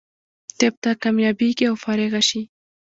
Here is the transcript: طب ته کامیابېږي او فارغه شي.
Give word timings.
طب 0.59 0.73
ته 0.83 0.91
کامیابېږي 1.03 1.65
او 1.69 1.75
فارغه 1.83 2.21
شي. 2.29 2.41